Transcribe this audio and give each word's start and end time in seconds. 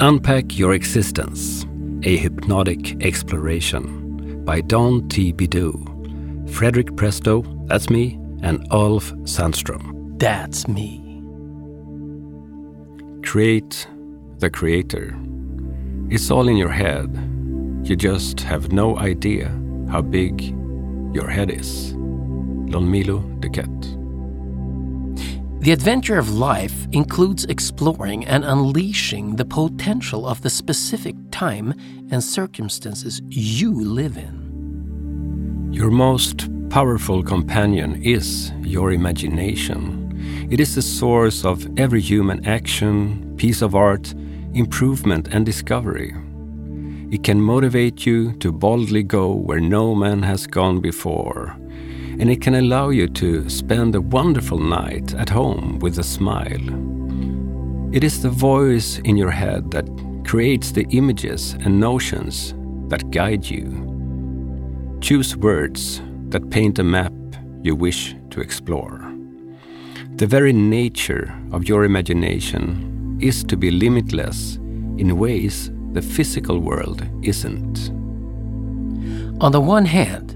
Unpack 0.00 0.56
Your 0.56 0.74
Existence 0.74 1.66
A 2.04 2.16
Hypnotic 2.18 3.02
Exploration 3.04 4.44
by 4.44 4.60
Don 4.60 5.08
T. 5.08 5.32
Bidou, 5.32 6.48
Frederick 6.50 6.94
Presto, 6.94 7.42
that's 7.66 7.90
me, 7.90 8.12
and 8.42 8.64
Ulf 8.70 9.10
Sandström. 9.24 10.16
That's 10.20 10.68
me. 10.68 11.02
Create 13.24 13.88
the 14.38 14.48
creator. 14.48 15.18
It's 16.10 16.30
all 16.30 16.46
in 16.46 16.56
your 16.56 16.70
head. 16.70 17.12
You 17.82 17.96
just 17.96 18.38
have 18.42 18.70
no 18.70 18.96
idea 18.98 19.48
how 19.90 20.02
big 20.02 20.40
your 21.12 21.28
head 21.28 21.50
is. 21.50 21.92
Lonmilo 22.70 23.20
Duquette. 23.40 23.97
The 25.60 25.72
adventure 25.72 26.18
of 26.18 26.30
life 26.30 26.86
includes 26.92 27.44
exploring 27.46 28.24
and 28.26 28.44
unleashing 28.44 29.34
the 29.34 29.44
potential 29.44 30.24
of 30.24 30.40
the 30.40 30.50
specific 30.50 31.16
time 31.32 31.74
and 32.12 32.22
circumstances 32.22 33.20
you 33.28 33.74
live 33.74 34.16
in. 34.16 35.68
Your 35.72 35.90
most 35.90 36.48
powerful 36.70 37.24
companion 37.24 38.00
is 38.04 38.52
your 38.60 38.92
imagination. 38.92 40.48
It 40.48 40.60
is 40.60 40.76
the 40.76 40.82
source 40.82 41.44
of 41.44 41.66
every 41.76 42.02
human 42.02 42.46
action, 42.46 43.34
piece 43.36 43.60
of 43.60 43.74
art, 43.74 44.14
improvement, 44.54 45.26
and 45.32 45.44
discovery. 45.44 46.14
It 47.10 47.24
can 47.24 47.40
motivate 47.40 48.06
you 48.06 48.32
to 48.34 48.52
boldly 48.52 49.02
go 49.02 49.32
where 49.32 49.60
no 49.60 49.96
man 49.96 50.22
has 50.22 50.46
gone 50.46 50.78
before 50.80 51.58
and 52.18 52.30
it 52.30 52.40
can 52.40 52.56
allow 52.56 52.90
you 52.90 53.08
to 53.08 53.48
spend 53.48 53.94
a 53.94 54.00
wonderful 54.00 54.58
night 54.58 55.14
at 55.14 55.28
home 55.28 55.78
with 55.78 55.98
a 55.98 56.02
smile. 56.02 56.66
It 57.92 58.04
is 58.04 58.22
the 58.22 58.30
voice 58.30 58.98
in 58.98 59.16
your 59.16 59.30
head 59.30 59.70
that 59.70 59.88
creates 60.26 60.72
the 60.72 60.86
images 60.90 61.54
and 61.64 61.80
notions 61.80 62.54
that 62.88 63.10
guide 63.10 63.48
you. 63.48 64.98
Choose 65.00 65.36
words 65.36 66.02
that 66.28 66.50
paint 66.50 66.78
a 66.78 66.84
map 66.84 67.12
you 67.62 67.74
wish 67.74 68.14
to 68.30 68.40
explore. 68.40 69.10
The 70.16 70.26
very 70.26 70.52
nature 70.52 71.32
of 71.52 71.68
your 71.68 71.84
imagination 71.84 73.18
is 73.20 73.44
to 73.44 73.56
be 73.56 73.70
limitless 73.70 74.56
in 74.56 75.16
ways 75.16 75.70
the 75.92 76.02
physical 76.02 76.58
world 76.58 77.06
isn't. 77.22 77.90
On 79.40 79.52
the 79.52 79.60
one 79.60 79.84
hand, 79.84 80.27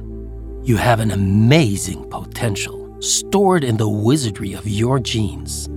you 0.64 0.76
have 0.76 1.00
an 1.00 1.10
amazing 1.10 2.08
potential 2.08 2.96
stored 3.00 3.64
in 3.64 3.76
the 3.76 3.88
wizardry 3.88 4.52
of 4.52 4.66
your 4.66 5.00
genes. 5.00 5.68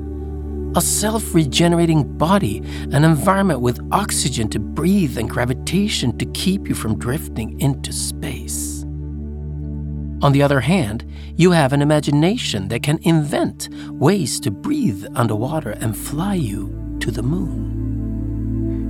A 0.75 0.81
self 0.81 1.33
regenerating 1.33 2.17
body, 2.17 2.59
an 2.91 3.03
environment 3.03 3.61
with 3.61 3.79
oxygen 3.91 4.47
to 4.49 4.59
breathe 4.59 5.17
and 5.17 5.27
gravitation 5.27 6.15
to 6.19 6.25
keep 6.27 6.67
you 6.67 6.75
from 6.75 6.99
drifting 6.99 7.59
into 7.59 7.91
space. 7.91 8.83
On 10.21 10.31
the 10.33 10.43
other 10.43 10.59
hand, 10.59 11.03
you 11.35 11.51
have 11.51 11.73
an 11.73 11.81
imagination 11.81 12.67
that 12.67 12.83
can 12.83 12.99
invent 13.01 13.69
ways 13.89 14.39
to 14.41 14.51
breathe 14.51 15.05
underwater 15.15 15.71
and 15.71 15.97
fly 15.97 16.35
you 16.35 16.97
to 16.99 17.09
the 17.09 17.23
moon. 17.23 17.84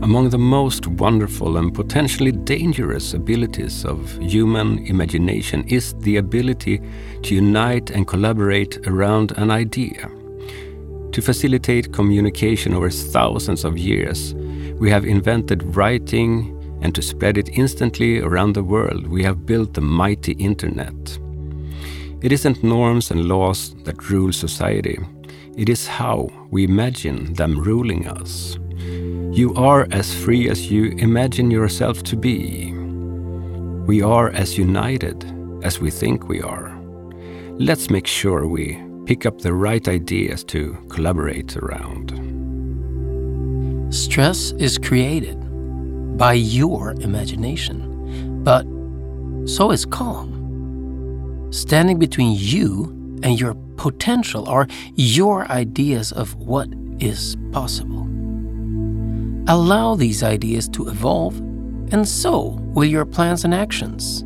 Among 0.05 0.29
the 0.29 0.37
most 0.37 0.85
wonderful 0.85 1.57
and 1.57 1.73
potentially 1.73 2.31
dangerous 2.31 3.15
abilities 3.15 3.83
of 3.83 4.19
human 4.21 4.85
imagination 4.85 5.67
is 5.67 5.95
the 5.95 6.17
ability 6.17 6.79
to 7.23 7.33
unite 7.33 7.89
and 7.89 8.05
collaborate 8.05 8.85
around 8.85 9.31
an 9.31 9.49
idea. 9.49 10.07
To 11.11 11.21
facilitate 11.23 11.91
communication 11.91 12.75
over 12.75 12.91
thousands 12.91 13.65
of 13.65 13.79
years, 13.79 14.35
we 14.75 14.91
have 14.91 15.05
invented 15.05 15.75
writing, 15.75 16.55
and 16.83 16.93
to 16.93 17.01
spread 17.01 17.39
it 17.39 17.57
instantly 17.57 18.19
around 18.19 18.53
the 18.53 18.63
world, 18.63 19.07
we 19.07 19.23
have 19.23 19.47
built 19.47 19.73
the 19.73 19.81
mighty 19.81 20.33
internet. 20.33 21.17
It 22.21 22.31
isn't 22.31 22.63
norms 22.63 23.09
and 23.09 23.27
laws 23.27 23.73
that 23.85 24.07
rule 24.11 24.31
society, 24.31 24.99
it 25.57 25.67
is 25.67 25.87
how 25.87 26.29
we 26.51 26.63
imagine 26.63 27.33
them 27.33 27.59
ruling 27.59 28.07
us. 28.07 28.59
You 29.35 29.53
are 29.55 29.85
as 29.91 30.15
free 30.15 30.49
as 30.49 30.71
you 30.71 30.91
imagine 30.91 31.51
yourself 31.51 32.03
to 32.03 32.15
be. 32.15 32.71
We 33.85 34.01
are 34.01 34.29
as 34.29 34.57
united 34.57 35.25
as 35.61 35.77
we 35.77 35.91
think 35.91 36.29
we 36.29 36.41
are. 36.41 36.73
Let's 37.59 37.89
make 37.89 38.07
sure 38.07 38.47
we 38.47 38.81
pick 39.05 39.25
up 39.25 39.41
the 39.41 39.53
right 39.53 39.85
ideas 39.89 40.45
to 40.45 40.77
collaborate 40.87 41.57
around. 41.57 42.13
Stress 43.93 44.53
is 44.53 44.77
created 44.77 45.37
by 46.17 46.31
your 46.31 46.91
imagination, 47.01 48.41
but 48.41 48.65
so 49.49 49.71
is 49.71 49.85
calm. 49.85 50.31
Standing 51.51 51.99
between 51.99 52.37
you 52.39 52.85
and 53.21 53.37
your 53.37 53.55
potential 53.75 54.47
are 54.47 54.65
your 54.95 55.45
ideas 55.51 56.13
of 56.13 56.35
what 56.35 56.69
is 56.99 57.35
possible. 57.51 58.04
Allow 59.47 59.93
these 59.93 60.23
ideas 60.23 60.67
to 60.69 60.87
evolve, 60.87 61.37
and 61.91 62.07
so 62.07 62.57
will 62.73 62.85
your 62.85 63.05
plans 63.05 63.45
and 63.45 63.53
actions. 63.53 64.23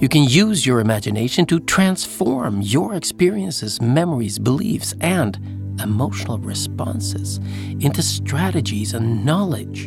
You 0.00 0.08
can 0.08 0.24
use 0.24 0.64
your 0.64 0.80
imagination 0.80 1.44
to 1.46 1.60
transform 1.60 2.62
your 2.62 2.94
experiences, 2.94 3.82
memories, 3.82 4.38
beliefs, 4.38 4.94
and 5.02 5.38
emotional 5.82 6.38
responses 6.38 7.38
into 7.80 8.02
strategies 8.02 8.94
and 8.94 9.26
knowledge, 9.26 9.86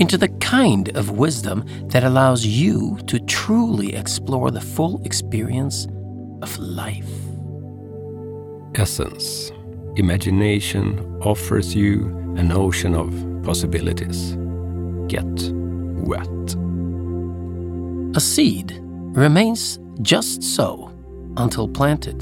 into 0.00 0.16
the 0.16 0.28
kind 0.40 0.96
of 0.96 1.10
wisdom 1.10 1.64
that 1.88 2.02
allows 2.02 2.46
you 2.46 2.98
to 3.08 3.18
truly 3.20 3.94
explore 3.94 4.50
the 4.50 4.60
full 4.60 5.02
experience 5.04 5.86
of 6.40 6.58
life. 6.58 7.10
Essence 8.74 9.52
Imagination 9.96 11.00
offers 11.22 11.74
you 11.74 12.14
an 12.38 12.52
ocean 12.52 12.94
of 12.94 13.12
possibilities. 13.42 14.36
Get 15.08 15.26
wet. 16.06 16.56
A 18.16 18.20
seed 18.20 18.78
remains 18.80 19.80
just 20.02 20.42
so 20.42 20.90
until 21.36 21.68
planted. 21.68 22.18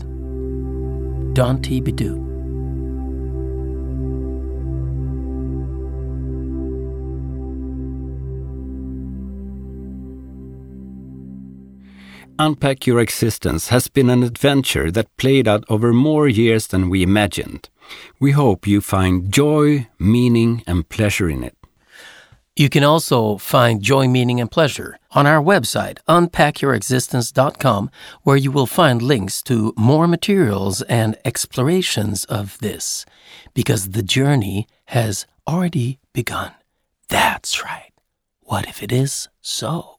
Don 1.34 1.60
T. 1.60 1.82
Bidou. 1.82 2.25
Unpack 12.38 12.86
Your 12.86 13.00
Existence 13.00 13.68
has 13.68 13.88
been 13.88 14.10
an 14.10 14.22
adventure 14.22 14.90
that 14.90 15.16
played 15.16 15.48
out 15.48 15.64
over 15.68 15.92
more 15.92 16.28
years 16.28 16.66
than 16.66 16.90
we 16.90 17.02
imagined. 17.02 17.70
We 18.20 18.32
hope 18.32 18.66
you 18.66 18.80
find 18.80 19.32
joy, 19.32 19.88
meaning, 19.98 20.62
and 20.66 20.88
pleasure 20.88 21.30
in 21.30 21.42
it. 21.42 21.56
You 22.54 22.70
can 22.70 22.84
also 22.84 23.36
find 23.36 23.82
joy, 23.82 24.08
meaning, 24.08 24.40
and 24.40 24.50
pleasure 24.50 24.98
on 25.12 25.26
our 25.26 25.42
website, 25.42 25.98
unpackyourexistence.com, 26.08 27.90
where 28.22 28.36
you 28.36 28.50
will 28.50 28.66
find 28.66 29.02
links 29.02 29.42
to 29.42 29.74
more 29.76 30.08
materials 30.08 30.80
and 30.82 31.18
explorations 31.24 32.24
of 32.24 32.58
this, 32.58 33.04
because 33.52 33.90
the 33.90 34.02
journey 34.02 34.66
has 34.86 35.26
already 35.46 35.98
begun. 36.14 36.52
That's 37.08 37.62
right. 37.62 37.92
What 38.40 38.66
if 38.66 38.82
it 38.82 38.90
is 38.90 39.28
so? 39.42 39.98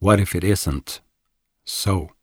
What 0.00 0.18
if 0.18 0.34
it 0.34 0.42
isn't? 0.42 1.00
So. 1.64 2.13